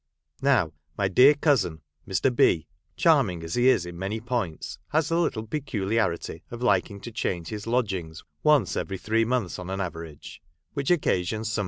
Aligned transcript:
Now 0.41 0.73
my 0.97 1.07
dear 1.07 1.35
cousin, 1.35 1.81
Mr. 2.07 2.35
B., 2.35 2.65
charming 2.97 3.43
as 3.43 3.53
he 3.53 3.67
is 3.69 3.85
in 3.85 3.99
many 3.99 4.19
points, 4.19 4.79
has 4.87 5.09
the 5.09 5.17
little 5.19 5.45
peculiarity 5.45 6.41
of 6.49 6.63
liking 6.63 6.99
to 7.01 7.11
change 7.11 7.49
his 7.49 7.67
lodgings 7.67 8.23
once 8.41 8.73
eveiy 8.73 8.99
three 8.99 9.25
months 9.25 9.59
on 9.59 9.69
an 9.69 9.79
average, 9.79 10.41
which 10.73 10.89
occasions 10.89 11.01
some 11.03 11.03
Charles 11.03 11.27
Dickens.] 11.29 11.49
DISAPPEARANCES. 11.49 11.59